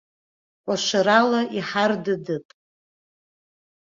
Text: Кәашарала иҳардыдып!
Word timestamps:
Кәашарала 0.65 1.41
иҳардыдып! 1.57 2.45